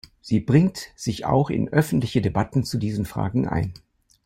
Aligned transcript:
Sie 0.19 0.39
bringt 0.39 0.87
sich 0.95 1.25
auch 1.25 1.51
in 1.51 1.69
öffentliche 1.69 2.23
Debatten 2.23 2.63
zu 2.63 2.79
diesen 2.79 3.05
Fragen 3.05 3.47
ein. 3.47 3.71